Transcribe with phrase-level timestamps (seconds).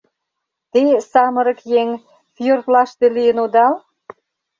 [0.73, 1.89] Те, самырык еҥ,
[2.35, 3.73] фиордлаште лийын одал?